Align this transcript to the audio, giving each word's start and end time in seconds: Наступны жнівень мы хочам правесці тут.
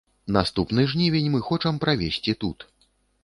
Наступны 0.35 0.85
жнівень 0.93 1.27
мы 1.35 1.43
хочам 1.49 1.75
правесці 1.83 2.35
тут. 2.45 2.65